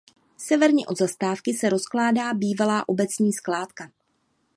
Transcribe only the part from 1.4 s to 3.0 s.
se rozkládá bývalá